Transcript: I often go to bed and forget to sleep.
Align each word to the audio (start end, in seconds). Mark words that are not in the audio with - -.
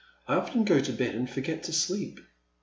I 0.27 0.33
often 0.33 0.63
go 0.65 0.79
to 0.79 0.91
bed 0.93 1.13
and 1.13 1.29
forget 1.29 1.61
to 1.65 1.71
sleep. 1.73 2.21